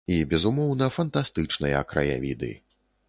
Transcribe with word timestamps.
І, 0.11 0.13
безумоўна, 0.31 0.87
фантастычныя 0.95 1.85
краявіды. 1.93 2.51